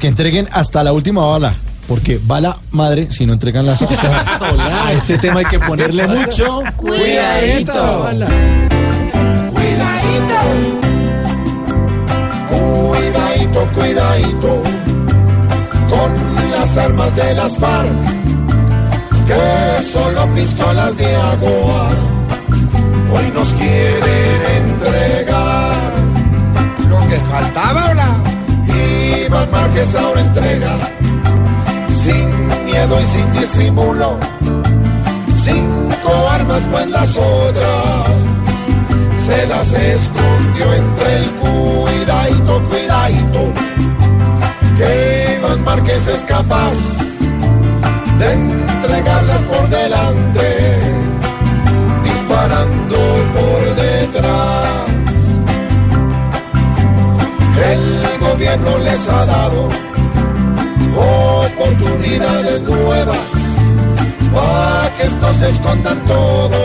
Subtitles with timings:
[0.00, 1.54] Que entreguen hasta la última bala,
[1.86, 8.08] porque bala madre si no entregan las A este tema hay que ponerle mucho cuidadito.
[12.48, 14.62] Cuidadito, cuidadito.
[15.90, 17.90] Con las armas de las FARC,
[19.26, 21.90] que solo pistolas de agua
[23.12, 23.89] hoy nos quieren
[29.80, 30.76] Ahora entrega,
[31.88, 34.18] sin miedo y sin disimulo,
[35.34, 38.06] cinco armas pues las otras
[39.24, 43.52] se las escondió entre el cuidadito, cuidadito,
[44.76, 46.74] que Iván Márquez es capaz
[48.18, 48.36] de
[58.50, 59.68] gobierno les ha dado
[61.46, 63.18] oportunidades nuevas
[64.34, 66.60] para que estos escondan todo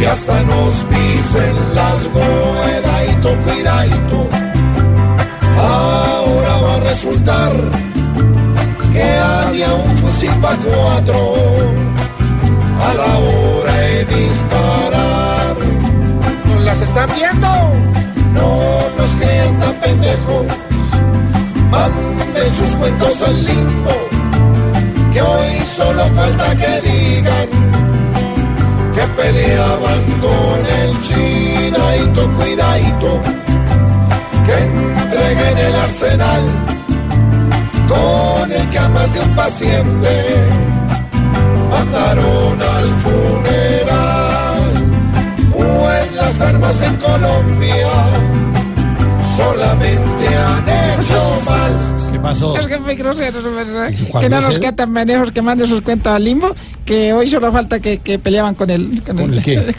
[0.00, 4.28] y hasta nos pisen las cuidadito, cuidadito.
[5.56, 7.52] Ahora va a resultar
[8.92, 11.16] que había un fusil para cuatro
[12.80, 15.56] a la hora de disparar.
[16.44, 17.43] ¿Nos las están viendo?
[21.70, 23.90] Manden sus cuentos al limbo,
[25.12, 27.48] que hoy solo falta que digan
[28.94, 33.20] que peleaban con el chidadito, cuidadito,
[34.46, 36.42] que entreguen el arsenal
[37.88, 40.24] con el que a más de un paciente
[41.70, 44.62] mandaron al funeral.
[45.52, 48.53] Pues las armas en Colombia
[49.36, 52.12] solamente han hecho mal.
[52.12, 52.56] ¿Qué pasó?
[52.56, 53.92] Es que fue grosero, ¿verdad?
[54.10, 54.60] ¿Cuál Que no nos grosero?
[54.60, 58.18] queda tan pendejos que mande sus cuentos al limbo, que hoy solo falta que, que
[58.18, 59.02] peleaban con el...
[59.02, 59.58] ¿Con el qué?